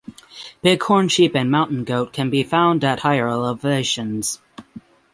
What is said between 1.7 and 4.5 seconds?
goat can be found at higher elevations.